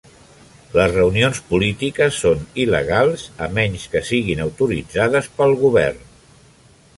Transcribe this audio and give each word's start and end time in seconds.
Les 0.77 0.93
reunions 0.93 1.41
polítiques 1.49 2.17
són 2.23 2.41
il·legals 2.63 3.27
a 3.49 3.51
menys 3.59 3.85
que 3.93 4.03
siguin 4.09 4.43
autoritzades 4.47 5.31
pel 5.37 5.55
govern. 5.63 6.03